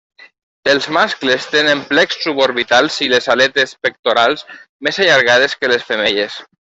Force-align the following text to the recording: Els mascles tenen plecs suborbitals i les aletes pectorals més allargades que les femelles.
Els 0.71 0.87
mascles 0.95 1.43
tenen 1.55 1.83
plecs 1.91 2.17
suborbitals 2.23 2.97
i 3.09 3.09
les 3.11 3.29
aletes 3.35 3.75
pectorals 3.89 4.45
més 4.89 5.01
allargades 5.05 5.59
que 5.61 5.73
les 5.75 5.87
femelles. 5.93 6.41